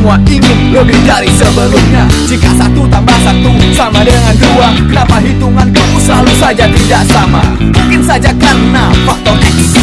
semua 0.00 0.16
ingin 0.24 0.72
lebih 0.72 0.96
dari 1.04 1.28
sebelumnya. 1.28 2.08
Jika 2.24 2.48
satu 2.56 2.88
tambah 2.88 3.20
satu 3.20 3.52
sama 3.76 4.00
dengan 4.00 4.32
dua 4.40 4.72
Kenapa 4.88 5.20
hitunganku 5.20 6.00
selalu 6.00 6.32
saja 6.40 6.64
tidak 6.72 7.04
sama? 7.04 7.44
Mungkin 7.60 8.00
saja 8.00 8.32
karena 8.40 8.88
faktor 9.04 9.36
X. 9.44 9.76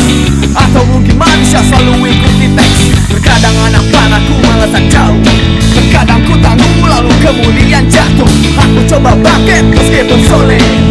Atau 0.58 0.90
mungkin 0.90 1.22
manusia 1.22 1.62
selalu 1.70 2.10
ikuti 2.10 2.50
teks. 2.50 2.82
Terkadang 3.14 3.54
anak 3.70 3.86
panahku 3.94 4.34
melesat 4.42 4.90
jauh. 4.90 5.22
Terkadang 5.78 6.26
ku 6.26 6.34
tangguh 6.42 6.90
lalu 6.90 7.14
kemudian 7.22 7.86
jatuh. 7.86 8.32
Aku 8.58 8.90
coba 8.90 9.14
bangkit 9.22 9.70
meskipun 9.70 10.18
sulit 10.26 10.87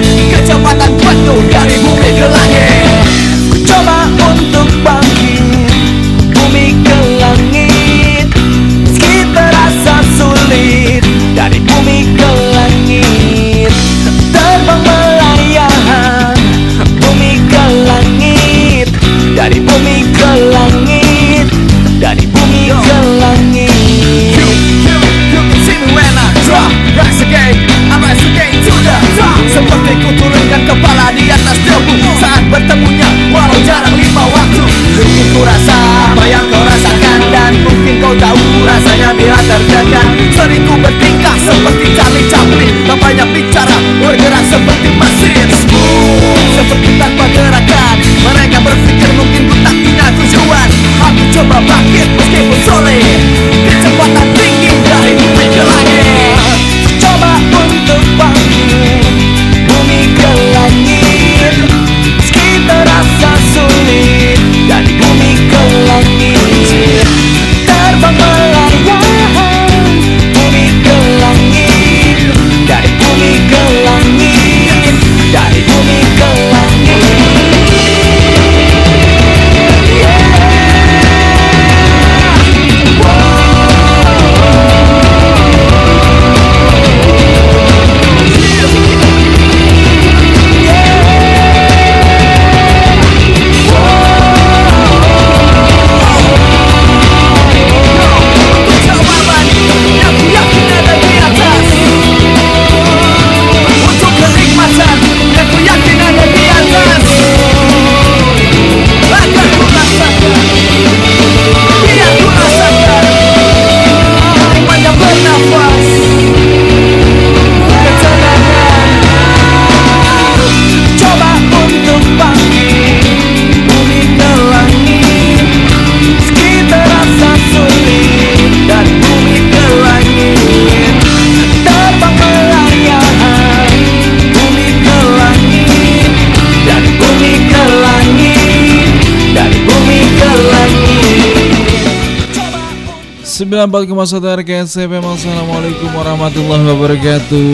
94,1 143.66 144.46
RKS 144.46 144.86
FM 144.86 145.02
Assalamualaikum 145.02 145.90
warahmatullahi 145.90 146.70
wabarakatuh. 146.70 147.50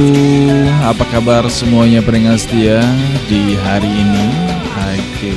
Apa 0.84 1.08
kabar 1.08 1.48
semuanya 1.48 2.04
pendengar 2.04 2.36
setia 2.36 2.84
di 3.32 3.56
hari 3.64 3.88
ini? 3.88 4.28
Oke. 4.92 5.32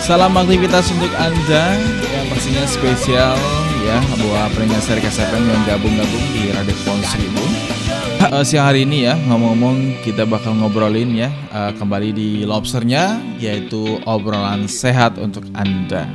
Salam 0.00 0.32
aktivitas 0.40 0.88
untuk 0.96 1.12
Anda 1.20 1.76
Yang 2.16 2.26
pastinya 2.32 2.64
spesial 2.64 3.36
ya 3.84 4.00
Buat 4.24 4.56
pendengar 4.56 4.80
RKS 4.80 5.20
FM 5.20 5.44
yang 5.52 5.62
gabung-gabung 5.68 6.26
di 6.32 6.48
Radio 6.48 6.72
Seribu. 7.04 7.44
Eh, 8.24 8.44
Siang 8.48 8.72
hari 8.72 8.88
ini 8.88 9.04
ya 9.04 9.20
ngomong-ngomong 9.28 10.00
kita 10.00 10.24
bakal 10.24 10.56
ngobrolin 10.56 11.12
ya 11.12 11.28
eh, 11.52 11.76
Kembali 11.76 12.16
di 12.16 12.28
Lobsternya 12.48 13.20
Yaitu 13.36 14.00
obrolan 14.08 14.64
sehat 14.64 15.20
untuk 15.20 15.44
Anda 15.52 16.08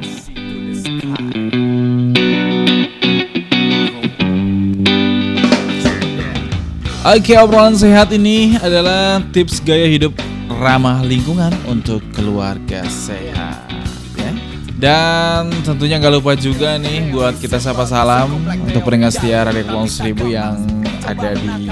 Oke, 7.06 7.38
obrolan 7.38 7.78
sehat 7.78 8.10
ini 8.18 8.58
adalah 8.58 9.22
tips 9.30 9.62
gaya 9.62 9.86
hidup 9.86 10.18
ramah 10.58 11.06
lingkungan 11.06 11.54
untuk 11.70 12.02
keluarga 12.18 12.82
sehat. 12.90 13.70
ya. 14.18 14.32
Dan 14.74 15.54
tentunya 15.62 16.02
nggak 16.02 16.14
lupa 16.18 16.34
juga 16.34 16.82
nih 16.82 17.14
buat 17.14 17.38
kita 17.38 17.62
sapa 17.62 17.86
salam 17.86 18.42
untuk 18.42 18.82
pendengar 18.82 19.14
setia 19.14 19.46
Radio 19.46 19.62
Kepulauan 19.70 19.86
Seribu 19.86 20.34
yang 20.34 20.58
ada 21.06 21.38
di 21.38 21.70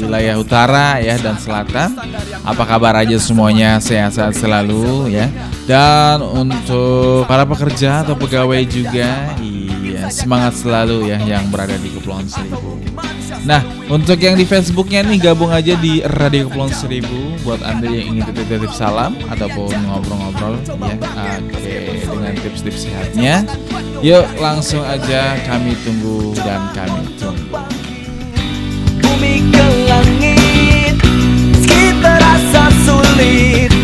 wilayah 0.00 0.40
utara 0.40 1.04
ya 1.04 1.20
dan 1.20 1.36
selatan. 1.36 1.92
Apa 2.40 2.64
kabar 2.64 2.96
aja 3.04 3.20
semuanya 3.20 3.76
sehat-sehat 3.76 4.40
selalu 4.40 5.12
ya. 5.12 5.28
Dan 5.68 6.24
untuk 6.24 7.28
para 7.28 7.44
pekerja 7.44 8.08
atau 8.08 8.16
pegawai 8.16 8.64
juga, 8.64 9.36
semangat 10.12 10.52
selalu 10.60 11.08
ya 11.08 11.18
yang 11.24 11.48
berada 11.48 11.72
di 11.80 11.88
Kepulauan 11.88 12.28
Seribu. 12.28 12.76
Nah, 13.48 13.64
untuk 13.88 14.20
yang 14.20 14.36
di 14.36 14.44
Facebooknya 14.44 15.02
nih 15.08 15.32
gabung 15.32 15.48
aja 15.48 15.72
di 15.80 16.04
Radio 16.20 16.46
Kepulauan 16.46 16.76
Seribu 16.76 17.40
buat 17.42 17.64
anda 17.64 17.88
yang 17.88 18.14
ingin 18.14 18.28
titip-titip 18.30 18.70
salam 18.76 19.16
ataupun 19.32 19.72
ngobrol-ngobrol 19.88 20.60
ya. 20.68 20.94
Oke, 21.48 22.04
dengan 22.04 22.34
tips-tips 22.38 22.86
sehatnya. 22.86 23.48
Yuk 24.04 24.28
langsung 24.36 24.84
aja 24.84 25.40
kami 25.48 25.72
tunggu 25.80 26.36
dan 26.44 26.60
kami 26.76 27.02
tunggu. 27.16 27.58
Bumi 29.02 29.34
ke 29.50 29.66
langit 29.88 30.94
Meski 31.52 31.94
terasa 32.02 32.64
sulit 32.84 33.81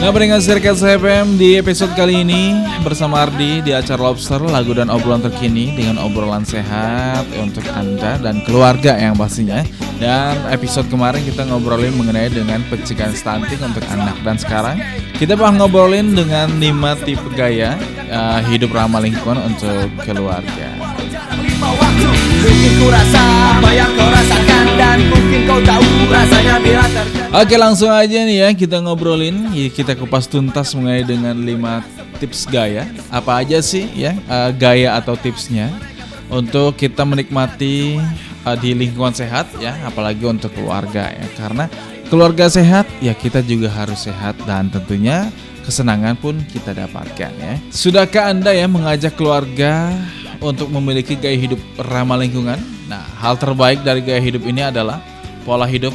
Dari 0.00 0.08
bumi 0.08 0.32
ke 0.32 0.40
Nah, 0.40 0.40
pendengar 0.40 0.40
Sirkat 0.40 0.76
FM 0.80 1.36
di 1.36 1.60
episode 1.60 1.92
kali 1.92 2.24
ini 2.24 2.56
bersama 2.80 3.28
Ardi 3.28 3.60
di 3.60 3.76
acara 3.76 4.00
Lobster 4.00 4.40
lagu 4.40 4.72
dan 4.72 4.88
obrolan 4.88 5.20
terkini 5.20 5.76
dengan 5.76 6.00
obrolan 6.00 6.40
sehat 6.40 7.28
untuk 7.36 7.60
Anda 7.76 8.16
dan 8.16 8.40
keluarga 8.48 8.96
yang 8.96 9.12
pastinya. 9.20 9.60
Dan 10.00 10.40
episode 10.48 10.88
kemarin 10.88 11.20
kita 11.20 11.44
ngobrolin 11.44 11.92
mengenai 12.00 12.32
dengan 12.32 12.64
pencegahan 12.72 13.12
stunting 13.12 13.60
untuk 13.60 13.84
anak 13.92 14.16
dan 14.24 14.40
sekarang 14.40 14.80
kita 15.20 15.36
bakal 15.36 15.68
ngobrolin 15.68 16.16
dengan 16.16 16.48
5 16.48 17.04
tipe 17.04 17.28
gaya 17.36 17.76
eh, 18.08 18.40
hidup 18.48 18.72
ramah 18.72 19.04
lingkungan 19.04 19.52
untuk 19.52 19.92
keluarga. 20.00 20.80
lima 21.44 21.76
Mungkin 22.40 22.72
ku 22.80 22.88
rasa 22.88 23.20
apa 23.52 23.68
yang 23.76 23.92
kau 23.92 24.08
rasakan 24.08 24.64
Dan 24.80 24.98
mungkin 25.12 25.40
kau 25.44 25.60
tahu 25.60 25.84
rasanya 26.08 26.56
bila 26.64 26.88
terjadi 26.88 27.19
Oke 27.30 27.54
langsung 27.54 27.94
aja 27.94 28.26
nih 28.26 28.42
ya 28.42 28.50
kita 28.50 28.82
ngobrolin 28.82 29.54
ya, 29.54 29.70
Kita 29.70 29.94
kupas 29.94 30.26
tuntas 30.26 30.74
mengenai 30.74 31.06
dengan 31.06 31.38
5 31.38 32.18
tips 32.18 32.42
gaya 32.50 32.90
Apa 33.06 33.46
aja 33.46 33.62
sih 33.62 33.86
ya 33.94 34.18
eh, 34.18 34.50
gaya 34.58 34.98
atau 34.98 35.14
tipsnya 35.14 35.70
Untuk 36.26 36.74
kita 36.74 37.06
menikmati 37.06 38.02
eh, 38.42 38.56
di 38.58 38.74
lingkungan 38.74 39.14
sehat 39.14 39.46
ya 39.62 39.78
Apalagi 39.86 40.26
untuk 40.26 40.50
keluarga 40.58 41.06
ya 41.06 41.26
Karena 41.38 41.70
keluarga 42.10 42.50
sehat, 42.50 42.90
ya 42.98 43.14
kita 43.14 43.38
juga 43.46 43.70
harus 43.70 44.02
sehat 44.02 44.34
dan 44.42 44.66
tentunya 44.66 45.30
kesenangan 45.62 46.18
pun 46.18 46.34
kita 46.50 46.74
dapatkan 46.74 47.30
ya. 47.30 47.54
Sudahkah 47.70 48.34
Anda 48.34 48.50
ya 48.50 48.66
mengajak 48.66 49.14
keluarga 49.14 49.94
untuk 50.42 50.66
memiliki 50.74 51.14
gaya 51.14 51.38
hidup 51.38 51.62
ramah 51.78 52.18
lingkungan? 52.18 52.58
Nah, 52.90 53.06
hal 53.22 53.38
terbaik 53.38 53.86
dari 53.86 54.02
gaya 54.02 54.18
hidup 54.18 54.42
ini 54.42 54.66
adalah 54.66 54.98
pola 55.46 55.70
hidup 55.70 55.94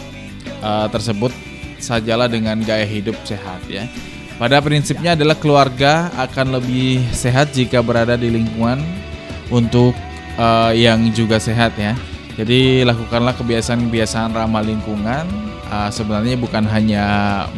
uh, 0.65 0.87
tersebut 0.89 1.29
sajalah 1.77 2.25
dengan 2.25 2.57
gaya 2.65 2.83
hidup 2.89 3.13
sehat 3.21 3.61
ya. 3.69 3.85
Pada 4.35 4.59
prinsipnya 4.59 5.15
adalah 5.15 5.37
keluarga 5.39 6.11
akan 6.19 6.59
lebih 6.59 6.99
sehat 7.15 7.55
jika 7.55 7.79
berada 7.79 8.19
di 8.19 8.27
lingkungan 8.27 8.83
untuk 9.53 9.95
uh, 10.35 10.75
yang 10.75 11.07
juga 11.15 11.39
sehat 11.39 11.77
ya. 11.79 11.93
Jadi 12.35 12.83
lakukanlah 12.83 13.31
kebiasaan-kebiasaan 13.39 14.35
ramah 14.35 14.65
lingkungan. 14.65 15.23
Uh, 15.65 15.89
sebenarnya 15.89 16.37
bukan 16.37 16.61
hanya 16.69 17.05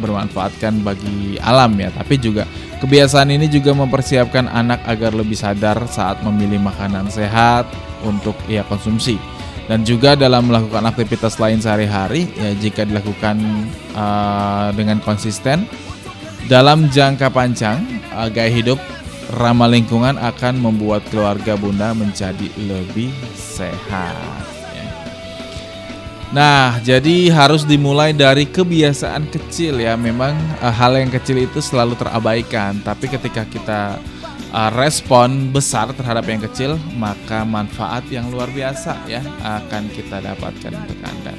bermanfaatkan 0.00 0.80
bagi 0.80 1.36
alam 1.44 1.76
ya, 1.76 1.92
tapi 1.92 2.16
juga 2.16 2.48
kebiasaan 2.80 3.28
ini 3.28 3.52
juga 3.52 3.76
mempersiapkan 3.76 4.48
anak 4.48 4.80
agar 4.88 5.12
lebih 5.12 5.36
sadar 5.36 5.76
saat 5.92 6.24
memilih 6.24 6.56
makanan 6.56 7.12
sehat 7.12 7.68
untuk 8.00 8.32
ia 8.48 8.64
konsumsi 8.64 9.20
dan 9.68 9.84
juga 9.84 10.16
dalam 10.16 10.48
melakukan 10.48 10.88
aktivitas 10.88 11.36
lain 11.36 11.60
sehari-hari 11.60 12.24
ya 12.40 12.56
jika 12.56 12.88
dilakukan 12.88 13.36
uh, 13.92 14.72
dengan 14.72 14.98
konsisten 15.04 15.68
dalam 16.48 16.88
jangka 16.88 17.28
panjang 17.28 17.84
uh, 18.16 18.32
gaya 18.32 18.48
hidup 18.48 18.80
ramah 19.36 19.68
lingkungan 19.68 20.16
akan 20.16 20.56
membuat 20.56 21.04
keluarga 21.12 21.52
bunda 21.60 21.92
menjadi 21.92 22.48
lebih 22.56 23.12
sehat 23.36 24.40
ya. 24.72 24.88
nah 26.32 26.80
jadi 26.80 27.28
harus 27.28 27.68
dimulai 27.68 28.16
dari 28.16 28.48
kebiasaan 28.48 29.28
kecil 29.28 29.84
ya 29.84 30.00
memang 30.00 30.32
uh, 30.64 30.72
hal 30.72 30.96
yang 30.96 31.12
kecil 31.12 31.36
itu 31.44 31.60
selalu 31.60 31.92
terabaikan 32.00 32.80
tapi 32.80 33.04
ketika 33.12 33.44
kita 33.44 34.00
uh, 34.52 34.70
respon 34.72 35.52
besar 35.52 35.90
terhadap 35.92 36.24
yang 36.28 36.40
kecil, 36.44 36.76
maka 36.96 37.44
manfaat 37.44 38.04
yang 38.08 38.28
luar 38.32 38.48
biasa 38.52 38.96
ya 39.08 39.20
akan 39.42 39.88
kita 39.92 40.20
dapatkan 40.22 40.72
untuk 40.72 40.98
Anda. 41.04 41.34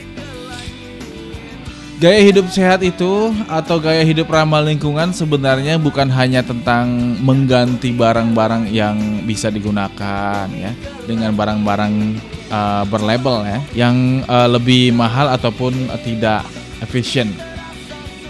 Gaya 2.00 2.24
hidup 2.24 2.48
sehat 2.48 2.80
itu 2.80 3.36
atau 3.52 3.76
gaya 3.76 4.00
hidup 4.08 4.32
ramah 4.32 4.64
lingkungan 4.64 5.12
sebenarnya 5.12 5.76
bukan 5.76 6.08
hanya 6.08 6.40
tentang 6.40 6.88
mengganti 7.20 7.92
barang-barang 7.92 8.72
yang 8.72 9.28
bisa 9.28 9.52
digunakan 9.52 10.48
ya 10.56 10.72
dengan 11.04 11.36
barang-barang 11.36 11.94
uh, 12.48 12.88
berlabel 12.88 13.44
ya 13.44 13.60
yang 13.84 14.24
uh, 14.32 14.48
lebih 14.48 14.96
mahal 14.96 15.28
ataupun 15.28 15.92
tidak 16.08 16.48
efisien. 16.80 17.36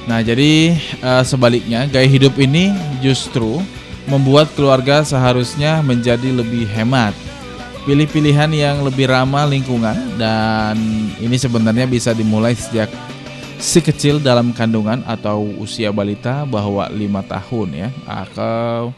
Nah, 0.10 0.26
jadi 0.26 0.74
uh, 1.06 1.22
sebaliknya 1.22 1.86
gaya 1.86 2.10
hidup 2.10 2.42
ini 2.42 2.74
justru 3.06 3.62
membuat 4.10 4.50
keluarga 4.58 5.06
seharusnya 5.06 5.86
menjadi 5.86 6.34
lebih 6.34 6.66
hemat. 6.74 7.14
Pilih 7.86 8.10
pilihan 8.10 8.50
yang 8.52 8.84
lebih 8.84 9.08
ramah 9.08 9.48
lingkungan 9.48 9.96
dan 10.20 10.76
ini 11.22 11.38
sebenarnya 11.40 11.88
bisa 11.88 12.12
dimulai 12.12 12.54
sejak 12.54 12.92
si 13.60 13.80
kecil 13.80 14.20
dalam 14.20 14.52
kandungan 14.56 15.04
atau 15.08 15.44
usia 15.60 15.92
balita 15.92 16.44
bahwa 16.48 16.88
lima 16.92 17.24
tahun 17.24 17.70
ya 17.76 17.90
atau 18.08 18.96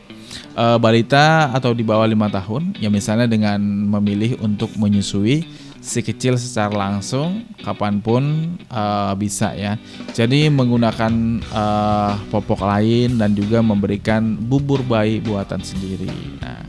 e, 0.54 0.66
balita 0.78 1.50
atau 1.50 1.74
di 1.74 1.82
bawah 1.82 2.06
lima 2.06 2.30
tahun 2.30 2.78
ya 2.78 2.94
misalnya 2.94 3.26
dengan 3.26 3.58
memilih 3.62 4.38
untuk 4.38 4.70
menyusui 4.78 5.46
si 5.82 6.06
kecil 6.06 6.38
secara 6.38 6.72
langsung 6.72 7.44
kapan 7.66 7.98
pun 8.00 8.56
uh, 8.70 9.18
bisa 9.18 9.52
ya. 9.58 9.82
Jadi 10.14 10.48
menggunakan 10.48 11.42
uh, 11.50 12.14
popok 12.30 12.62
lain 12.62 13.18
dan 13.18 13.34
juga 13.34 13.60
memberikan 13.66 14.38
bubur 14.38 14.86
bayi 14.86 15.18
buatan 15.18 15.60
sendiri. 15.60 16.08
Nah, 16.40 16.62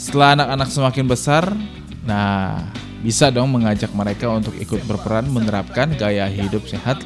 setelah 0.00 0.34
anak-anak 0.34 0.68
semakin 0.72 1.06
besar, 1.06 1.44
nah 2.08 2.64
bisa 3.04 3.30
dong 3.30 3.52
mengajak 3.52 3.92
mereka 3.94 4.32
untuk 4.32 4.56
ikut 4.58 4.82
berperan 4.88 5.28
menerapkan 5.30 5.94
gaya 5.94 6.26
hidup 6.26 6.66
sehat 6.66 7.04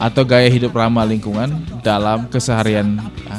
atau 0.00 0.24
gaya 0.24 0.48
hidup 0.48 0.72
ramah 0.72 1.04
lingkungan 1.04 1.60
dalam 1.84 2.26
keseharian 2.32 2.96
ya, 3.28 3.38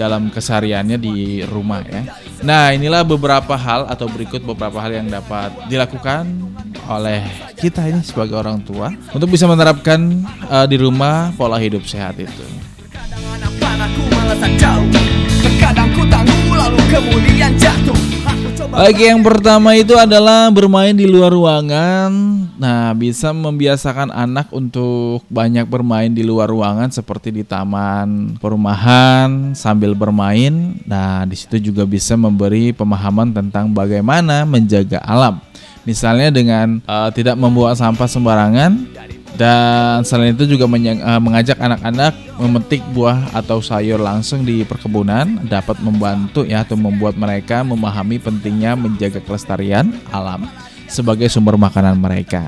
dalam 0.00 0.32
kesehariannya 0.32 0.96
di 0.96 1.44
rumah 1.44 1.84
ya. 1.84 2.02
Nah, 2.38 2.70
inilah 2.70 3.02
beberapa 3.02 3.58
hal 3.58 3.90
atau 3.90 4.06
berikut 4.06 4.42
beberapa 4.46 4.78
hal 4.78 4.94
yang 4.94 5.08
dapat 5.10 5.50
dilakukan 5.66 6.26
oleh 6.86 7.26
kita 7.58 7.84
ini 7.90 8.00
sebagai 8.00 8.38
orang 8.38 8.62
tua 8.62 8.94
untuk 9.10 9.28
bisa 9.28 9.44
menerapkan 9.50 10.22
uh, 10.46 10.64
di 10.64 10.78
rumah 10.78 11.34
pola 11.34 11.58
hidup 11.58 11.82
sehat 11.84 12.14
itu. 12.16 12.46
Oke, 18.68 19.08
yang 19.08 19.24
pertama 19.24 19.72
itu 19.80 19.96
adalah 19.96 20.52
bermain 20.52 20.92
di 20.92 21.08
luar 21.08 21.32
ruangan. 21.32 22.12
Nah, 22.60 22.92
bisa 22.92 23.32
membiasakan 23.32 24.12
anak 24.12 24.52
untuk 24.52 25.24
banyak 25.32 25.64
bermain 25.64 26.12
di 26.12 26.20
luar 26.20 26.52
ruangan 26.52 26.92
seperti 26.92 27.32
di 27.32 27.48
taman 27.48 28.36
perumahan 28.36 29.56
sambil 29.56 29.96
bermain. 29.96 30.76
Nah, 30.84 31.24
di 31.24 31.32
situ 31.32 31.72
juga 31.72 31.88
bisa 31.88 32.12
memberi 32.12 32.76
pemahaman 32.76 33.32
tentang 33.32 33.72
bagaimana 33.72 34.44
menjaga 34.44 35.00
alam. 35.00 35.40
Misalnya 35.88 36.28
dengan 36.28 36.84
uh, 36.84 37.08
tidak 37.08 37.40
membuang 37.40 37.72
sampah 37.72 38.04
sembarangan 38.04 38.76
dan 39.38 40.02
selain 40.02 40.34
itu 40.34 40.58
juga 40.58 40.66
uh, 40.66 41.20
mengajak 41.22 41.54
anak-anak 41.62 42.10
memetik 42.42 42.82
buah 42.90 43.30
atau 43.30 43.62
sayur 43.62 44.02
langsung 44.02 44.42
di 44.42 44.66
perkebunan 44.66 45.46
dapat 45.46 45.78
membantu 45.78 46.42
ya 46.42 46.66
atau 46.66 46.74
membuat 46.74 47.14
mereka 47.14 47.62
memahami 47.62 48.18
pentingnya 48.18 48.74
menjaga 48.74 49.22
kelestarian 49.22 49.94
alam 50.10 50.50
sebagai 50.90 51.30
sumber 51.30 51.54
makanan 51.54 51.94
mereka. 51.94 52.42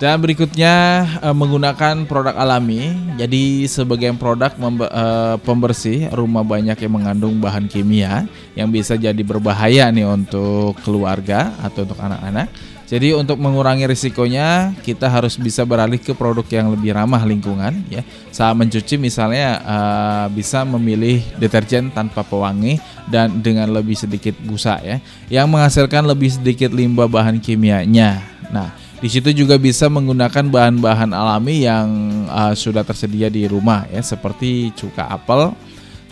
Dan 0.00 0.16
berikutnya 0.16 1.04
uh, 1.20 1.36
menggunakan 1.36 2.08
produk 2.08 2.32
alami. 2.32 2.88
Jadi 3.20 3.68
sebagian 3.68 4.16
produk 4.16 4.48
uh, 4.56 5.36
pembersih 5.44 6.08
rumah 6.16 6.40
banyak 6.40 6.76
yang 6.80 6.92
mengandung 6.96 7.36
bahan 7.36 7.68
kimia 7.68 8.24
yang 8.56 8.72
bisa 8.72 8.96
jadi 8.96 9.20
berbahaya 9.20 9.92
nih 9.92 10.08
untuk 10.08 10.80
keluarga 10.80 11.52
atau 11.60 11.84
untuk 11.84 12.00
anak-anak. 12.00 12.48
Jadi 12.90 13.14
untuk 13.14 13.38
mengurangi 13.38 13.86
risikonya 13.86 14.74
kita 14.82 15.06
harus 15.06 15.38
bisa 15.38 15.62
beralih 15.62 16.02
ke 16.02 16.10
produk 16.10 16.42
yang 16.50 16.74
lebih 16.74 16.90
ramah 16.90 17.22
lingkungan 17.22 17.86
ya. 17.86 18.02
Saat 18.34 18.58
mencuci 18.58 18.98
misalnya 18.98 19.62
uh, 19.62 20.26
bisa 20.26 20.66
memilih 20.66 21.22
deterjen 21.38 21.94
tanpa 21.94 22.26
pewangi 22.26 22.82
dan 23.06 23.38
dengan 23.38 23.70
lebih 23.70 23.94
sedikit 23.94 24.34
busa 24.42 24.82
ya 24.82 24.98
yang 25.30 25.46
menghasilkan 25.46 26.02
lebih 26.02 26.34
sedikit 26.34 26.74
limbah 26.74 27.06
bahan 27.06 27.38
kimianya. 27.38 28.26
Nah, 28.50 28.74
di 28.98 29.06
situ 29.06 29.30
juga 29.30 29.54
bisa 29.54 29.86
menggunakan 29.86 30.50
bahan-bahan 30.50 31.14
alami 31.14 31.62
yang 31.62 31.86
uh, 32.26 32.58
sudah 32.58 32.82
tersedia 32.82 33.30
di 33.30 33.46
rumah 33.46 33.86
ya 33.86 34.02
seperti 34.02 34.74
cuka 34.74 35.06
apel, 35.14 35.54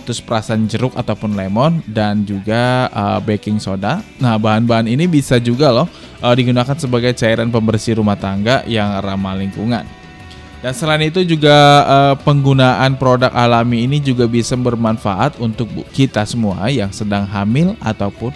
terus 0.09 0.25
perasan 0.25 0.65
jeruk 0.65 0.97
ataupun 0.97 1.37
lemon 1.37 1.85
dan 1.85 2.25
juga 2.25 2.89
uh, 2.97 3.21
baking 3.21 3.61
soda. 3.61 4.01
Nah, 4.17 4.41
bahan-bahan 4.41 4.89
ini 4.89 5.05
bisa 5.05 5.37
juga 5.37 5.69
loh 5.69 5.85
uh, 6.25 6.33
digunakan 6.33 6.73
sebagai 6.81 7.13
cairan 7.13 7.53
pembersih 7.53 8.01
rumah 8.01 8.17
tangga 8.17 8.65
yang 8.65 9.05
ramah 9.05 9.37
lingkungan. 9.37 9.85
Dan 10.65 10.73
selain 10.73 11.13
itu 11.13 11.29
juga 11.29 11.85
uh, 11.85 12.15
penggunaan 12.25 12.97
produk 12.97 13.29
alami 13.37 13.85
ini 13.85 14.01
juga 14.01 14.25
bisa 14.25 14.57
bermanfaat 14.57 15.37
untuk 15.45 15.69
kita 15.93 16.25
semua 16.25 16.73
yang 16.73 16.89
sedang 16.89 17.29
hamil 17.29 17.77
ataupun 17.85 18.33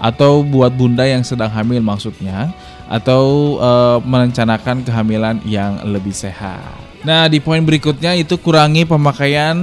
atau 0.00 0.40
buat 0.40 0.72
bunda 0.72 1.04
yang 1.04 1.20
sedang 1.20 1.52
hamil 1.52 1.84
maksudnya 1.84 2.48
atau 2.88 3.54
uh, 3.60 4.00
merencanakan 4.02 4.88
kehamilan 4.88 5.36
yang 5.44 5.84
lebih 5.84 6.16
sehat. 6.16 6.64
Nah, 7.04 7.28
di 7.28 7.44
poin 7.44 7.60
berikutnya 7.60 8.16
itu 8.16 8.40
kurangi 8.40 8.88
pemakaian 8.88 9.56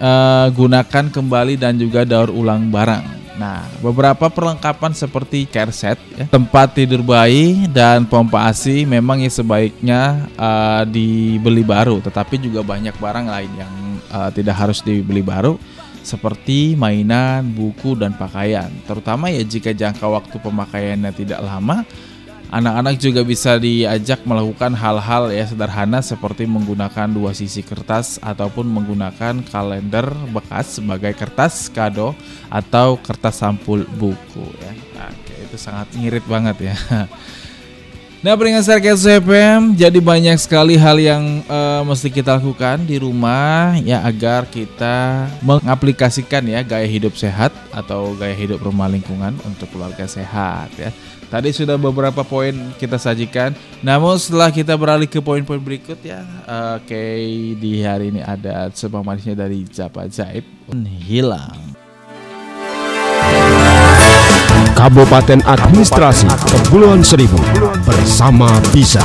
uh, 0.00 0.46
gunakan 0.54 1.04
kembali 1.10 1.54
dan 1.58 1.78
juga 1.78 2.06
daur 2.06 2.30
ulang 2.32 2.70
barang. 2.70 3.18
Nah, 3.38 3.62
beberapa 3.78 4.26
perlengkapan 4.26 4.90
seperti 4.98 5.46
care 5.46 5.70
set, 5.70 5.94
ya, 6.18 6.26
tempat 6.26 6.74
tidur 6.74 7.06
bayi 7.06 7.70
dan 7.70 8.02
pompa 8.02 8.50
ASI 8.50 8.82
memang 8.82 9.22
ya 9.22 9.30
sebaiknya 9.30 10.26
uh, 10.34 10.82
dibeli 10.82 11.62
baru, 11.62 12.02
tetapi 12.02 12.42
juga 12.42 12.66
banyak 12.66 12.98
barang 12.98 13.26
lain 13.30 13.52
yang 13.54 13.74
uh, 14.10 14.30
tidak 14.34 14.58
harus 14.58 14.82
dibeli 14.82 15.22
baru 15.22 15.54
seperti 16.02 16.74
mainan, 16.74 17.54
buku 17.54 17.94
dan 17.94 18.10
pakaian. 18.18 18.74
Terutama 18.90 19.30
ya 19.30 19.46
jika 19.46 19.70
jangka 19.70 20.08
waktu 20.10 20.36
pemakaiannya 20.42 21.12
tidak 21.14 21.38
lama, 21.38 21.86
Anak-anak 22.48 22.96
juga 22.96 23.20
bisa 23.20 23.60
diajak 23.60 24.24
melakukan 24.24 24.72
hal-hal 24.72 25.28
ya 25.28 25.44
sederhana 25.44 26.00
seperti 26.00 26.48
menggunakan 26.48 27.12
dua 27.12 27.36
sisi 27.36 27.60
kertas 27.60 28.16
ataupun 28.24 28.64
menggunakan 28.64 29.44
kalender 29.44 30.08
bekas 30.32 30.80
sebagai 30.80 31.12
kertas 31.12 31.68
kado 31.68 32.16
atau 32.48 32.96
kertas 33.04 33.44
sampul 33.44 33.84
buku 34.00 34.48
ya. 34.64 34.72
Oke, 35.12 35.34
itu 35.44 35.60
sangat 35.60 35.92
ngirit 35.92 36.24
banget 36.24 36.72
ya. 36.72 36.76
Nah, 38.18 38.34
peringatan 38.34 38.66
Serket 38.66 38.98
CPM 38.98 39.78
jadi 39.78 40.02
banyak 40.02 40.42
sekali 40.42 40.74
hal 40.74 40.98
yang 40.98 41.38
uh, 41.46 41.86
mesti 41.86 42.10
kita 42.10 42.34
lakukan 42.34 42.82
di 42.82 42.98
rumah 42.98 43.78
ya 43.78 44.02
agar 44.02 44.42
kita 44.50 45.30
mengaplikasikan 45.38 46.42
ya 46.50 46.66
gaya 46.66 46.82
hidup 46.82 47.14
sehat 47.14 47.54
atau 47.70 48.18
gaya 48.18 48.34
hidup 48.34 48.58
rumah 48.58 48.90
lingkungan 48.90 49.38
untuk 49.46 49.70
keluarga 49.70 50.02
sehat 50.10 50.66
ya. 50.74 50.90
Tadi 51.28 51.52
sudah 51.52 51.76
beberapa 51.76 52.24
poin 52.24 52.72
kita 52.80 52.96
sajikan. 52.96 53.52
Namun 53.84 54.16
setelah 54.16 54.48
kita 54.48 54.72
beralih 54.74 55.04
ke 55.04 55.20
poin-poin 55.20 55.60
berikut 55.60 56.00
ya, 56.00 56.24
oke 56.74 56.88
okay, 56.88 57.52
di 57.54 57.84
hari 57.84 58.08
ini 58.08 58.24
ada 58.24 58.72
sebuah 58.72 59.04
manisnya 59.04 59.36
dari 59.36 59.62
Japa 59.68 60.08
Jaib 60.08 60.42
hilang. 61.04 61.76
Kabupaten 64.72 65.42
Administrasi 65.44 66.30
Kepulauan 66.48 67.04
Seribu 67.04 67.36
bersama 67.82 68.48
Bisa. 68.70 69.02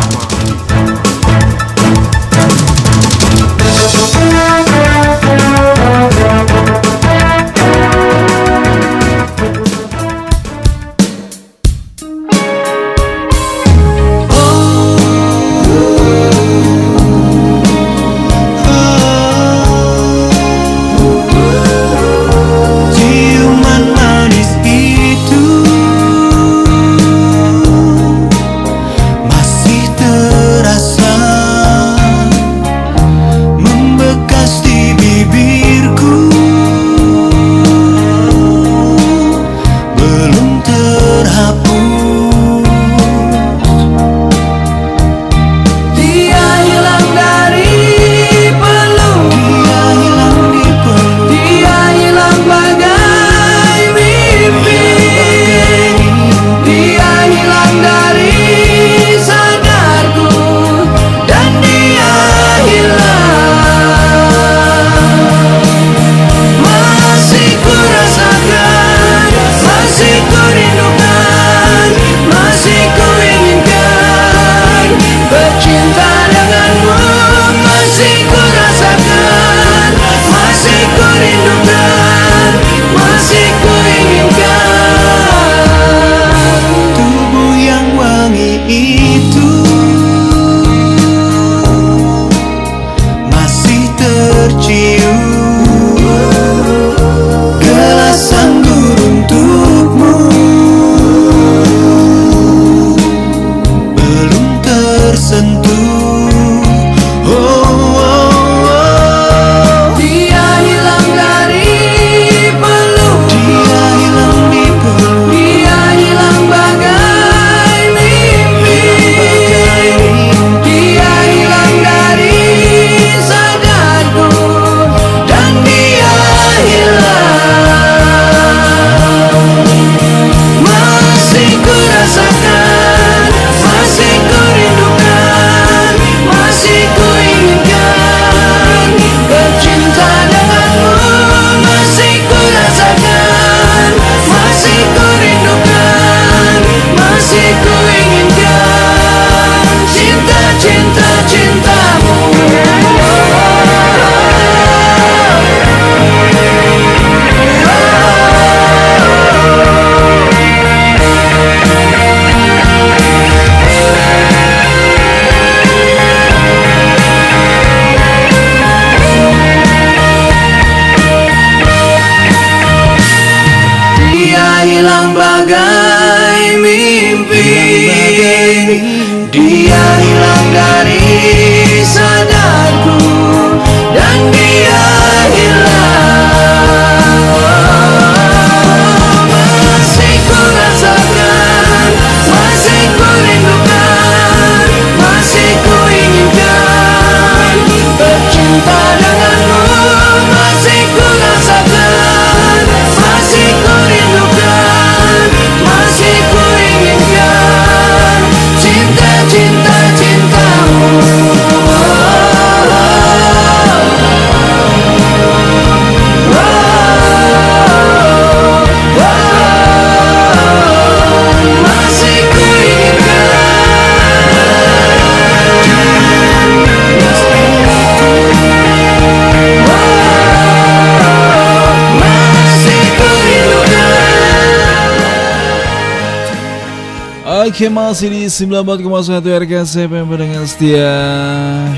Oke 237.54 237.70
masih 237.70 238.10
di 238.10 238.26
94,1 238.26 239.22
RKC 239.46 239.86
pendengar 239.86 240.42
setia. 240.50 240.90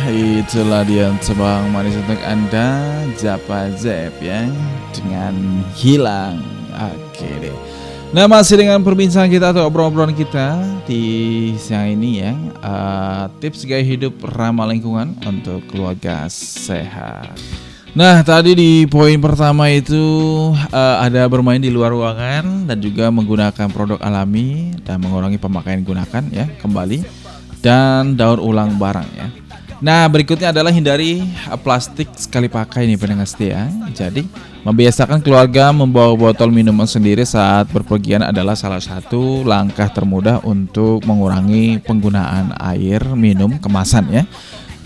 Itulah 0.07 0.87
dia 0.87 1.11
sebang 1.19 1.67
manis 1.67 1.99
untuk 1.99 2.15
anda 2.23 2.79
Japa 3.19 3.75
Zep 3.75 4.15
ya 4.23 4.47
Dengan 4.95 5.35
hilang. 5.75 6.39
Oke 6.71 7.27
deh. 7.43 7.51
Nah 8.15 8.23
masih 8.23 8.55
dengan 8.55 8.79
perbincangan 8.87 9.27
kita 9.27 9.51
atau 9.51 9.67
obrolan-obrolan 9.67 10.15
kita 10.15 10.55
Di 10.87 11.51
siang 11.59 11.91
ini 11.91 12.23
ya. 12.23 12.31
Uh, 12.63 13.27
Tips 13.43 13.67
gaya 13.67 13.83
hidup 13.83 14.15
ramah 14.31 14.71
lingkungan 14.71 15.11
Untuk 15.27 15.59
keluarga 15.67 16.31
sehat 16.31 17.35
Nah, 17.95 18.19
tadi 18.27 18.51
di 18.59 18.71
poin 18.91 19.15
pertama 19.23 19.71
itu 19.71 19.95
uh, 20.51 20.95
ada 20.99 21.23
bermain 21.31 21.63
di 21.63 21.71
luar 21.71 21.95
ruangan 21.95 22.67
dan 22.67 22.77
juga 22.83 23.07
menggunakan 23.07 23.71
produk 23.71 23.95
alami 24.03 24.75
dan 24.83 24.99
mengurangi 24.99 25.39
pemakaian 25.39 25.79
gunakan 25.79 26.23
ya 26.27 26.45
kembali. 26.59 27.23
dan 27.65 28.13
daur 28.13 28.37
ulang 28.37 28.77
barang 28.77 29.09
ya. 29.17 29.27
Nah, 29.81 30.05
berikutnya 30.05 30.53
adalah 30.53 30.69
hindari 30.69 31.25
uh, 31.49 31.57
plastik 31.57 32.11
sekali 32.13 32.45
pakai 32.45 32.85
nih 32.85 32.99
pendengar 32.99 33.25
setia. 33.25 33.65
Jadi, 33.89 34.27
membiasakan 34.61 35.23
keluarga 35.23 35.73
membawa 35.73 36.13
botol 36.13 36.53
minuman 36.53 36.85
sendiri 36.85 37.25
saat 37.25 37.71
berpergian 37.73 38.21
adalah 38.21 38.53
salah 38.53 38.83
satu 38.83 39.41
langkah 39.41 39.89
termudah 39.89 40.45
untuk 40.45 41.01
mengurangi 41.09 41.81
penggunaan 41.81 42.53
air 42.59 43.01
minum 43.17 43.57
kemasan 43.57 44.05
ya. 44.13 44.23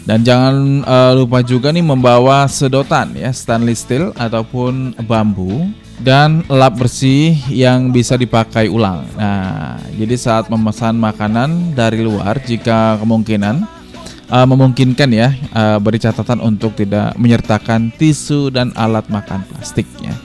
Dan 0.09 0.25
jangan 0.25 0.81
uh, 0.89 1.13
lupa 1.13 1.45
juga 1.45 1.69
nih 1.69 1.85
membawa 1.85 2.49
sedotan 2.49 3.13
ya, 3.13 3.29
stainless 3.29 3.85
steel 3.85 4.09
ataupun 4.17 4.97
bambu 5.05 5.69
dan 6.01 6.41
lap 6.49 6.81
bersih 6.81 7.37
yang 7.53 7.93
bisa 7.93 8.17
dipakai 8.17 8.73
ulang. 8.73 9.05
Nah, 9.13 9.77
jadi 9.93 10.17
saat 10.17 10.49
memesan 10.49 10.97
makanan 10.97 11.77
dari 11.77 12.01
luar 12.01 12.41
jika 12.41 12.97
kemungkinan 12.97 13.61
uh, 14.33 14.47
memungkinkan 14.49 15.13
ya 15.13 15.29
uh, 15.53 15.77
beri 15.77 16.01
catatan 16.01 16.41
untuk 16.41 16.73
tidak 16.73 17.13
menyertakan 17.13 17.93
tisu 17.93 18.49
dan 18.49 18.73
alat 18.73 19.05
makan 19.13 19.45
plastiknya. 19.45 20.17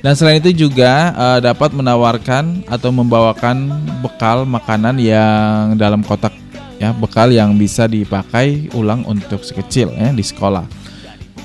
Dan 0.00 0.16
selain 0.16 0.40
itu 0.40 0.64
juga 0.64 1.12
uh, 1.12 1.38
dapat 1.44 1.76
menawarkan 1.76 2.64
atau 2.72 2.88
membawakan 2.88 3.68
bekal 4.00 4.48
makanan 4.48 4.96
yang 4.96 5.76
dalam 5.76 6.00
kotak 6.00 6.45
ya, 6.78 6.94
bekal 6.96 7.32
yang 7.32 7.56
bisa 7.56 7.84
dipakai 7.88 8.72
ulang 8.76 9.04
untuk 9.08 9.42
sekecil 9.42 9.92
ya 9.94 10.12
di 10.12 10.24
sekolah. 10.24 10.64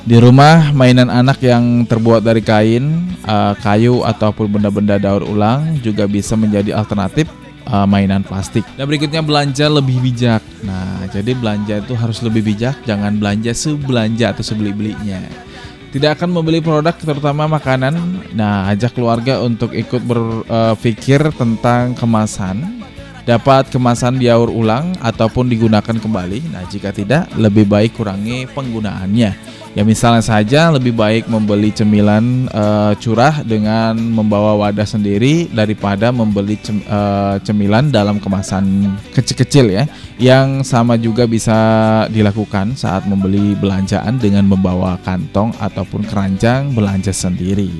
Di 0.01 0.17
rumah 0.17 0.73
mainan 0.73 1.13
anak 1.13 1.45
yang 1.45 1.85
terbuat 1.85 2.25
dari 2.25 2.41
kain, 2.41 3.13
uh, 3.21 3.53
kayu 3.61 4.01
ataupun 4.01 4.49
benda-benda 4.49 4.97
daur 4.97 5.21
ulang 5.21 5.77
juga 5.85 6.09
bisa 6.09 6.33
menjadi 6.33 6.73
alternatif 6.73 7.29
uh, 7.69 7.85
mainan 7.85 8.25
plastik. 8.25 8.65
Dan 8.73 8.89
berikutnya 8.89 9.21
belanja 9.21 9.69
lebih 9.69 10.01
bijak. 10.01 10.41
Nah, 10.65 11.05
jadi 11.13 11.37
belanja 11.37 11.85
itu 11.85 11.93
harus 11.93 12.17
lebih 12.25 12.49
bijak, 12.49 12.81
jangan 12.89 13.21
belanja 13.21 13.53
sebelanja 13.53 14.33
atau 14.33 14.41
sebeli-belinya. 14.41 15.21
Tidak 15.91 16.17
akan 16.17 16.33
membeli 16.33 16.63
produk 16.63 16.95
terutama 16.95 17.45
makanan. 17.51 17.93
Nah, 18.33 18.71
ajak 18.71 18.95
keluarga 18.95 19.43
untuk 19.43 19.75
ikut 19.75 20.01
berpikir 20.01 21.29
uh, 21.29 21.35
tentang 21.35 21.93
kemasan. 21.93 22.79
Dapat 23.21 23.69
kemasan 23.69 24.17
diaur 24.17 24.49
ulang 24.49 24.97
ataupun 24.97 25.45
digunakan 25.45 25.93
kembali. 25.93 26.49
Nah, 26.49 26.65
jika 26.65 26.89
tidak, 26.89 27.29
lebih 27.37 27.69
baik 27.69 27.93
kurangi 27.93 28.49
penggunaannya. 28.49 29.61
Ya 29.71 29.87
misalnya 29.87 30.19
saja 30.19 30.67
lebih 30.67 30.91
baik 30.91 31.31
membeli 31.31 31.71
cemilan 31.71 32.51
uh, 32.51 32.91
curah 32.99 33.39
dengan 33.39 33.95
membawa 33.95 34.59
wadah 34.67 34.83
sendiri 34.83 35.47
daripada 35.47 36.11
membeli 36.11 36.59
cem, 36.59 36.83
uh, 36.91 37.39
cemilan 37.39 37.87
dalam 37.87 38.19
kemasan 38.19 38.91
kecil-kecil 39.15 39.71
ya. 39.71 39.87
Yang 40.19 40.67
sama 40.67 40.99
juga 40.99 41.23
bisa 41.23 41.55
dilakukan 42.11 42.75
saat 42.75 43.07
membeli 43.07 43.55
belanjaan 43.55 44.19
dengan 44.19 44.43
membawa 44.43 44.99
kantong 45.07 45.55
ataupun 45.55 46.03
keranjang 46.03 46.75
belanja 46.75 47.15
sendiri. 47.15 47.71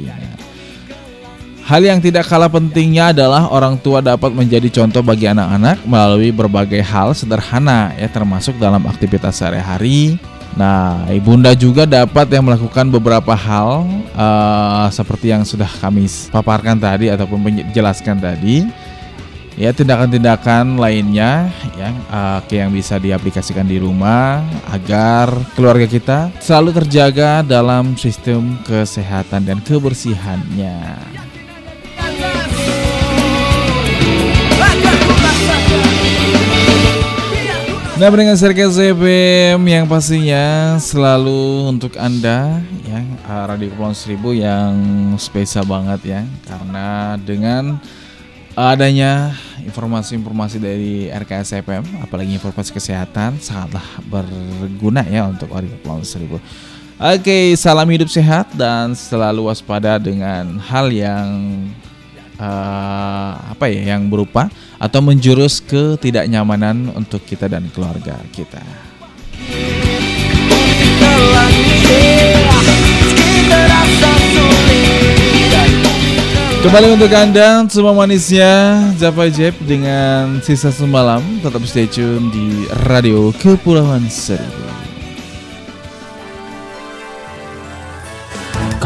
Hal 1.71 1.87
yang 1.87 2.03
tidak 2.03 2.27
kalah 2.27 2.51
pentingnya 2.51 3.15
adalah 3.15 3.47
orang 3.47 3.79
tua 3.79 4.03
dapat 4.03 4.35
menjadi 4.35 4.67
contoh 4.67 4.99
bagi 4.99 5.31
anak-anak 5.31 5.79
melalui 5.87 6.27
berbagai 6.27 6.83
hal 6.83 7.15
sederhana 7.15 7.95
ya 7.95 8.11
termasuk 8.11 8.59
dalam 8.59 8.83
aktivitas 8.83 9.39
sehari-hari 9.39 10.19
Nah, 10.51 11.07
ibunda 11.07 11.55
juga 11.55 11.88
dapat 11.88 12.27
yang 12.27 12.43
melakukan 12.43 12.91
beberapa 12.91 13.31
hal 13.31 13.88
uh, 14.12 14.91
seperti 14.91 15.31
yang 15.31 15.47
sudah 15.47 15.71
kami 15.79 16.12
paparkan 16.27 16.75
tadi 16.75 17.07
ataupun 17.07 17.39
menjelaskan 17.39 18.19
tadi. 18.19 18.67
Ya, 19.55 19.71
tindakan-tindakan 19.71 20.75
lainnya 20.75 21.47
yang 21.79 21.95
uh, 22.12 22.43
yang 22.51 22.75
bisa 22.75 22.99
diaplikasikan 22.99 23.63
di 23.63 23.79
rumah 23.79 24.43
agar 24.75 25.31
keluarga 25.55 25.88
kita 25.88 26.36
selalu 26.43 26.84
terjaga 26.84 27.47
dalam 27.47 27.95
sistem 27.95 28.60
kesehatan 28.67 29.47
dan 29.47 29.63
kebersihannya. 29.63 31.20
Nah, 38.01 38.09
pendengar 38.09 38.33
Serkel 38.33 38.73
CPM 38.73 39.61
yang 39.61 39.85
pastinya 39.85 40.73
selalu 40.81 41.69
untuk 41.69 41.93
Anda 42.01 42.57
ya 42.81 42.97
Radio 43.45 43.69
Kepulauan 43.69 43.93
Seribu 43.93 44.33
yang 44.33 44.73
spesial 45.21 45.69
banget 45.69 46.17
ya 46.17 46.21
karena 46.49 47.13
dengan 47.21 47.77
adanya 48.57 49.37
informasi-informasi 49.61 50.57
dari 50.57 51.13
RKS 51.13 51.61
CPM 51.61 51.85
apalagi 52.01 52.33
informasi 52.41 52.73
kesehatan 52.73 53.37
sangatlah 53.37 53.85
berguna 54.09 55.05
ya 55.05 55.29
untuk 55.29 55.53
Radio 55.53 55.69
Kepulauan 55.77 56.01
Seribu. 56.01 56.41
Oke, 56.97 57.53
salam 57.53 57.85
hidup 57.85 58.09
sehat 58.09 58.49
dan 58.57 58.97
selalu 58.97 59.45
waspada 59.45 60.01
dengan 60.01 60.57
hal 60.57 60.89
yang 60.89 61.29
uh, 62.41 63.54
apa 63.54 63.69
ya 63.69 63.93
yang 63.95 64.10
berupa 64.10 64.49
atau 64.82 64.99
menjurus 65.06 65.62
ke 65.62 65.95
tidak 66.01 66.25
nyamanan 66.25 66.89
untuk 66.97 67.21
kita 67.21 67.45
dan 67.45 67.69
keluarga 67.69 68.17
kita. 68.34 68.60
Kembali 76.62 76.93
untuk 76.93 77.10
Anda 77.10 77.65
semua 77.73 77.89
manisnya 77.97 78.77
Java 79.01 79.25
Jeb 79.34 79.58
dengan 79.65 80.45
sisa 80.45 80.69
semalam 80.69 81.25
Tetap 81.41 81.65
stay 81.65 81.89
tune 81.89 82.30
di 82.30 82.69
Radio 82.86 83.34
Kepulauan 83.41 84.06
Seribu 84.06 84.70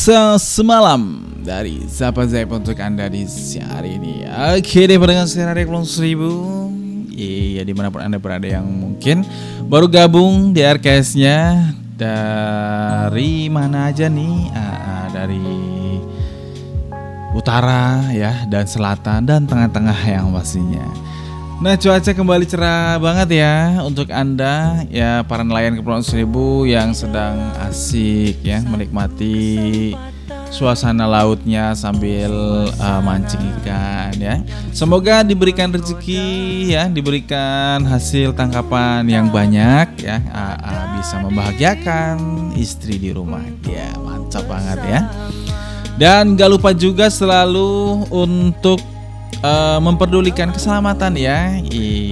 Sisa 0.00 0.40
semalam 0.40 1.28
dari 1.44 1.84
Zapa 1.84 2.24
Zaip 2.24 2.48
untuk 2.56 2.72
anda 2.80 3.04
di 3.04 3.28
siang 3.28 3.68
hari 3.68 4.00
ini. 4.00 4.24
Oke 4.56 4.88
deh 4.88 4.96
pendengar 4.96 5.28
secara 5.28 5.52
Kepulauan 5.52 5.84
Seribu? 5.84 6.32
Iya 7.12 7.68
di 7.68 7.76
mana 7.76 7.92
pun 7.92 8.00
anda 8.00 8.16
berada 8.16 8.48
yang 8.48 8.64
mungkin. 8.64 9.28
Baru 9.68 9.92
gabung 9.92 10.56
di 10.56 10.64
RKS-nya 10.64 11.68
Dari 12.00 13.52
mana 13.52 13.92
aja 13.92 14.08
nih? 14.08 14.48
Ah, 14.56 14.72
ah, 14.72 15.06
Dari 15.12 15.44
utara 17.36 18.08
ya 18.08 18.48
dan 18.48 18.64
selatan 18.64 19.28
dan 19.28 19.44
tengah-tengah 19.44 20.00
yang 20.08 20.32
pastinya. 20.32 21.09
Nah 21.60 21.76
cuaca 21.76 22.16
kembali 22.16 22.48
cerah 22.48 22.96
banget 22.96 23.44
ya 23.44 23.84
untuk 23.84 24.08
anda 24.08 24.80
ya 24.88 25.20
para 25.28 25.44
nelayan 25.44 25.76
Kepulauan 25.76 26.00
Seribu 26.00 26.64
yang 26.64 26.96
sedang 26.96 27.36
asik 27.68 28.40
ya 28.40 28.64
menikmati 28.64 29.92
suasana 30.48 31.04
lautnya 31.04 31.76
sambil 31.76 32.32
uh, 32.80 33.00
mancing 33.04 33.44
ikan 33.60 34.16
ya. 34.16 34.40
Semoga 34.72 35.20
diberikan 35.20 35.68
rezeki 35.68 36.24
ya, 36.72 36.88
diberikan 36.88 37.84
hasil 37.84 38.32
tangkapan 38.32 39.04
yang 39.04 39.28
banyak 39.28 40.00
ya, 40.00 40.16
uh, 40.32 40.56
uh, 40.64 40.84
bisa 40.96 41.20
membahagiakan 41.20 42.16
istri 42.56 42.96
di 42.96 43.12
rumah. 43.12 43.44
Ya 43.68 43.92
mantap 44.00 44.48
banget 44.48 44.80
ya. 44.88 45.00
Dan 46.00 46.40
gak 46.40 46.56
lupa 46.56 46.72
juga 46.72 47.12
selalu 47.12 48.08
untuk 48.08 48.80
eh, 49.40 49.78
memperdulikan 49.80 50.52
keselamatan 50.52 51.16
ya. 51.16 51.56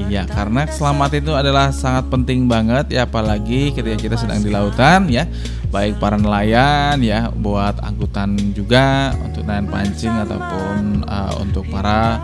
Iya, 0.08 0.24
karena 0.24 0.64
keselamatan 0.64 1.20
itu 1.20 1.32
adalah 1.36 1.70
sangat 1.70 2.08
penting 2.08 2.48
banget 2.48 2.92
ya 2.96 3.04
apalagi 3.04 3.76
ketika 3.76 3.96
kita 3.96 4.16
sedang 4.16 4.40
di 4.40 4.48
lautan 4.48 5.08
ya. 5.12 5.28
Baik 5.68 6.00
para 6.00 6.16
nelayan 6.16 6.96
ya 7.04 7.28
buat 7.28 7.76
angkutan 7.84 8.32
juga 8.56 9.12
untuk 9.20 9.44
nelayan 9.44 9.68
pancing 9.68 10.14
ataupun 10.24 11.04
eh, 11.04 11.32
untuk 11.44 11.64
para 11.68 12.16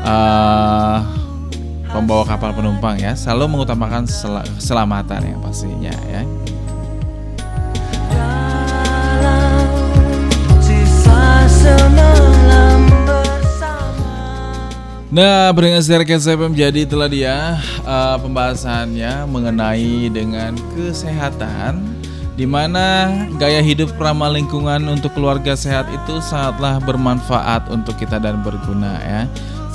eh, 0.00 0.98
pembawa 1.92 2.24
kapal 2.24 2.56
penumpang 2.56 2.96
ya. 2.96 3.12
Selalu 3.12 3.52
mengutamakan 3.56 4.08
sel- 4.08 4.48
keselamatan 4.56 5.20
ya 5.28 5.36
pastinya 5.44 5.92
ya. 6.08 6.24
Nah, 15.16 15.48
beringat 15.48 15.88
secara 15.88 16.04
KSFM 16.04 16.52
jadi 16.52 16.84
itulah 16.84 17.08
dia 17.08 17.56
uh, 17.88 18.20
pembahasannya 18.20 19.24
mengenai 19.24 20.12
dengan 20.12 20.52
kesehatan 20.76 21.80
di 22.36 22.44
mana 22.44 23.08
gaya 23.40 23.64
hidup 23.64 23.96
ramah 23.96 24.28
lingkungan 24.28 24.84
untuk 24.84 25.16
keluarga 25.16 25.56
sehat 25.56 25.88
itu 25.88 26.20
sangatlah 26.20 26.76
bermanfaat 26.84 27.72
untuk 27.72 27.96
kita 27.96 28.20
dan 28.20 28.44
berguna 28.44 29.00
ya. 29.00 29.24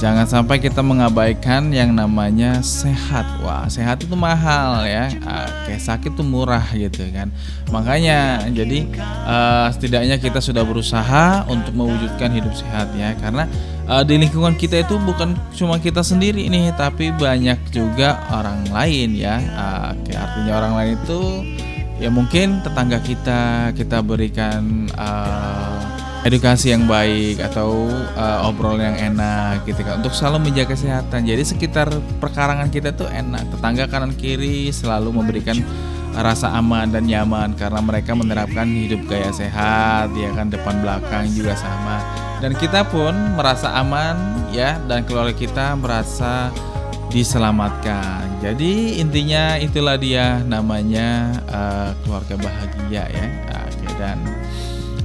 Jangan 0.02 0.26
sampai 0.26 0.58
kita 0.58 0.82
mengabaikan 0.82 1.70
yang 1.70 1.94
namanya 1.94 2.58
sehat. 2.66 3.22
Wah, 3.46 3.70
sehat 3.70 4.02
itu 4.02 4.18
mahal 4.18 4.82
ya. 4.90 5.14
Ah, 5.22 5.46
Kayak 5.70 5.86
sakit 5.86 6.18
tuh 6.18 6.26
murah 6.26 6.66
gitu 6.74 7.06
kan. 7.14 7.30
Makanya 7.70 8.50
jadi 8.50 8.90
eh, 9.06 9.68
setidaknya 9.70 10.18
kita 10.18 10.42
sudah 10.42 10.66
berusaha 10.66 11.46
untuk 11.46 11.78
mewujudkan 11.78 12.34
hidup 12.34 12.50
sehat 12.58 12.90
ya. 12.98 13.14
Karena 13.22 13.46
eh, 13.86 14.02
di 14.02 14.18
lingkungan 14.18 14.58
kita 14.58 14.82
itu 14.82 14.98
bukan 14.98 15.38
cuma 15.54 15.78
kita 15.78 16.02
sendiri 16.02 16.50
nih, 16.50 16.74
tapi 16.74 17.14
banyak 17.14 17.62
juga 17.70 18.26
orang 18.34 18.74
lain 18.74 19.14
ya. 19.14 19.38
Ah, 19.54 19.94
Kayak 20.02 20.34
artinya 20.34 20.54
orang 20.66 20.74
lain 20.82 20.92
itu 20.98 21.20
ya 22.02 22.10
mungkin 22.10 22.66
tetangga 22.66 22.98
kita 23.06 23.70
kita 23.78 24.02
berikan 24.02 24.90
eh, 24.98 25.71
edukasi 26.22 26.70
yang 26.74 26.86
baik 26.86 27.42
atau 27.42 27.90
uh, 28.14 28.46
obrolan 28.46 28.94
yang 28.94 29.14
enak 29.14 29.66
gitu 29.66 29.82
kan 29.82 30.02
untuk 30.02 30.14
selalu 30.14 30.50
menjaga 30.50 30.78
kesehatan 30.78 31.26
jadi 31.26 31.42
sekitar 31.42 31.90
perkarangan 32.22 32.70
kita 32.70 32.94
tuh 32.94 33.10
enak 33.10 33.50
tetangga 33.50 33.90
kanan 33.90 34.14
kiri 34.14 34.70
selalu 34.70 35.10
memberikan 35.10 35.58
rasa 36.12 36.52
aman 36.60 36.92
dan 36.92 37.08
nyaman 37.08 37.56
karena 37.56 37.80
mereka 37.80 38.12
menerapkan 38.14 38.68
hidup 38.68 39.08
gaya 39.08 39.32
sehat 39.32 40.12
ya 40.14 40.30
kan 40.36 40.52
depan 40.52 40.84
belakang 40.84 41.26
juga 41.32 41.56
sama 41.56 42.04
dan 42.44 42.58
kita 42.58 42.84
pun 42.90 43.14
merasa 43.38 43.72
aman 43.78 44.18
ya 44.50 44.82
dan 44.90 45.06
keluarga 45.06 45.32
kita 45.32 45.78
merasa 45.78 46.52
diselamatkan. 47.12 48.40
Jadi 48.40 48.98
intinya 49.04 49.60
itulah 49.60 50.00
dia 50.00 50.40
namanya 50.42 51.38
eh, 51.46 51.90
keluarga 52.02 52.40
bahagia 52.40 53.04
ya. 53.12 53.26
Oke 53.68 53.88
dan 54.00 54.18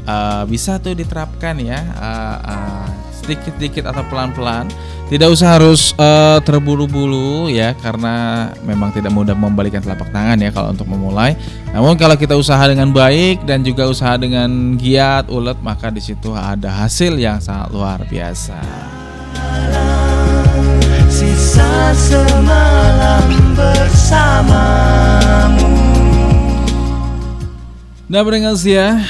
eh, 0.06 0.42
bisa 0.46 0.78
tuh 0.78 0.94
diterapkan 0.94 1.58
ya 1.58 1.82
eh, 1.82 2.38
eh, 2.46 2.86
sedikit-sedikit 3.26 3.90
atau 3.90 4.06
pelan-pelan. 4.06 4.70
Tidak 5.06 5.30
usah 5.30 5.58
harus 5.58 5.94
eh, 5.98 6.38
terburu-buru 6.42 7.46
ya 7.50 7.74
karena 7.78 8.48
memang 8.66 8.90
tidak 8.90 9.14
mudah 9.14 9.34
membalikan 9.38 9.82
telapak 9.82 10.10
tangan 10.10 10.38
ya 10.38 10.50
kalau 10.54 10.70
untuk 10.74 10.86
memulai. 10.86 11.34
Namun 11.70 11.98
kalau 11.98 12.18
kita 12.18 12.34
usaha 12.38 12.62
dengan 12.66 12.90
baik 12.94 13.46
dan 13.46 13.62
juga 13.66 13.86
usaha 13.86 14.18
dengan 14.18 14.78
giat, 14.78 15.30
ulet 15.30 15.58
maka 15.62 15.90
di 15.90 16.02
situ 16.02 16.34
ada 16.34 16.86
hasil 16.86 17.18
yang 17.18 17.38
sangat 17.42 17.70
luar 17.70 18.02
biasa. 18.06 18.58
Sisa 21.06 21.94
semalam 21.94 23.30
bersamamu 23.56 24.56
Nah 28.06 28.22
pendengar 28.22 28.54
ya, 28.62 29.02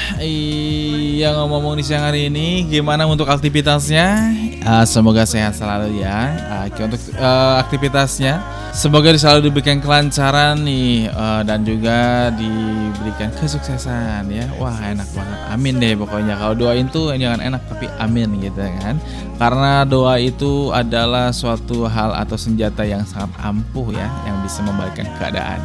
yang 1.21 1.37
ngomong 1.37 1.77
di 1.77 1.85
siang 1.85 2.01
hari 2.01 2.33
ini 2.33 2.65
gimana 2.65 3.05
untuk 3.05 3.29
aktivitasnya? 3.29 4.33
Uh, 4.65 4.81
semoga 4.89 5.21
sehat 5.21 5.53
selalu 5.53 6.01
ya. 6.01 6.33
Uh, 6.49 6.65
untuk 6.81 6.97
uh, 7.21 7.61
aktivitasnya, 7.61 8.41
semoga 8.73 9.13
selalu 9.13 9.53
diberikan 9.53 9.77
kelancaran 9.77 10.65
nih 10.65 11.13
uh, 11.13 11.45
dan 11.45 11.61
juga 11.61 12.33
diberikan 12.41 13.29
kesuksesan 13.37 14.33
ya. 14.33 14.49
Wah 14.57 14.73
enak 14.81 15.05
banget, 15.13 15.39
amin 15.53 15.77
deh 15.77 15.93
pokoknya. 15.93 16.33
Kalau 16.33 16.57
doain 16.57 16.89
tuh 16.89 17.13
jangan 17.13 17.37
enak 17.37 17.61
tapi 17.69 17.85
amin 18.01 18.41
gitu 18.41 18.65
kan. 18.81 18.97
Karena 19.37 19.85
doa 19.85 20.17
itu 20.17 20.73
adalah 20.73 21.29
suatu 21.29 21.85
hal 21.85 22.17
atau 22.17 22.33
senjata 22.33 22.81
yang 22.81 23.05
sangat 23.05 23.29
ampuh 23.45 23.93
ya, 23.93 24.09
yang 24.25 24.41
bisa 24.41 24.65
membalikkan 24.65 25.05
keadaan. 25.21 25.61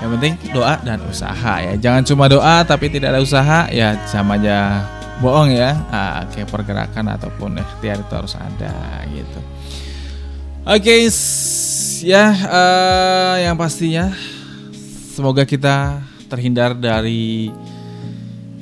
Yang 0.00 0.10
penting 0.16 0.34
doa 0.56 0.74
dan 0.80 0.98
usaha 1.04 1.54
ya. 1.60 1.72
Jangan 1.76 2.02
cuma 2.08 2.24
doa 2.26 2.64
tapi 2.64 2.88
tidak 2.88 3.16
ada 3.16 3.20
usaha 3.20 3.68
ya 3.68 4.00
sama 4.08 4.40
aja 4.40 4.84
bohong 5.20 5.52
ya. 5.52 5.76
Ah, 5.92 6.24
kayak 6.32 6.48
pergerakan 6.48 7.12
ataupun 7.12 7.60
ikhtiar 7.60 8.00
itu 8.00 8.12
harus 8.16 8.34
ada 8.36 9.04
gitu. 9.12 9.40
Oke, 10.60 11.08
ya 12.04 12.32
uh, 12.32 13.36
yang 13.40 13.56
pastinya 13.56 14.12
semoga 15.16 15.44
kita 15.48 16.04
terhindar 16.28 16.76
dari 16.76 17.48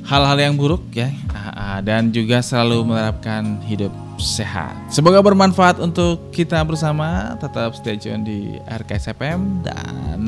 hal-hal 0.07 0.37
yang 0.39 0.55
buruk 0.55 0.81
ya 0.95 1.11
uh, 1.35 1.79
dan 1.83 2.09
juga 2.09 2.39
selalu 2.39 2.87
menerapkan 2.87 3.61
hidup 3.67 3.91
sehat. 4.19 4.75
Semoga 4.91 5.23
bermanfaat 5.23 5.79
untuk 5.79 6.31
kita 6.35 6.59
bersama. 6.67 7.39
Tetap 7.39 7.75
stay 7.75 7.95
tune 7.95 8.23
di 8.27 8.39
RKSFM 8.67 9.63
dan 9.63 10.19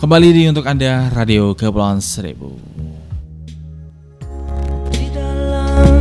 kembali 0.00 0.28
di 0.32 0.48
untuk 0.48 0.64
Anda 0.64 1.12
Radio 1.12 1.52
Kepulauan 1.52 2.00
Seribu. 2.00 2.56
Di 4.88 5.12
dalam 5.12 6.00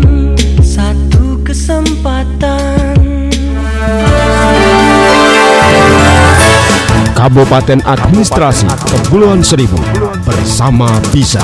satu 0.64 1.44
kesempatan 1.44 2.96
Kabupaten 7.12 7.84
Administrasi 7.84 8.72
Kepulauan 8.88 9.44
Seribu 9.44 9.76
bersama 10.24 10.88
Bisa. 11.12 11.44